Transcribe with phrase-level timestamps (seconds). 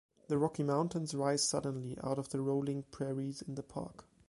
[0.29, 4.05] The Rocky Mountains rise suddenly out of the rolling prairies in the park.